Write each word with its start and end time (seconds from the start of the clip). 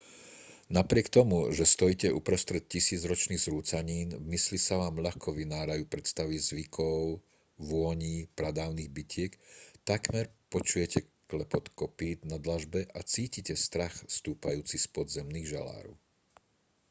napriek 0.77 1.07
tomu 1.17 1.37
že 1.57 1.61
stojíte 1.73 2.07
uprostred 2.19 2.63
tisícročných 2.73 3.37
zrúcanín 3.45 4.09
v 4.21 4.33
mysli 4.33 4.57
sa 4.65 4.75
vám 4.81 4.95
ľahko 5.05 5.29
vynárajú 5.39 5.83
predstavy 5.93 6.35
zvukov 6.47 6.99
a 7.21 7.21
vôní 7.69 8.15
pradávnych 8.39 8.89
bitiek 8.97 9.31
takmer 9.91 10.25
počujete 10.53 10.99
klepot 11.29 11.65
kopýt 11.79 12.19
na 12.31 12.37
dlažbe 12.45 12.79
a 12.89 12.99
cítite 13.13 13.53
strach 13.65 13.93
stúpajúci 14.17 14.75
z 14.83 14.87
podzemných 14.95 15.45
žalárov 15.53 15.93